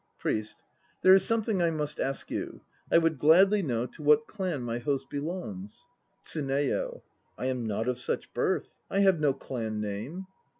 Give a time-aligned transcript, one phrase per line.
[0.17, 0.63] PRIEST.
[1.03, 2.61] There is something I must ask you:
[2.91, 5.85] I would gladly know to what clan my host belongs.
[6.25, 7.03] TSUNEYO.
[7.37, 10.25] I am not of such birth; I have no clan name.